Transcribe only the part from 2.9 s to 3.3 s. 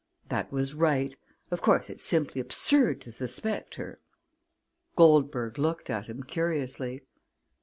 to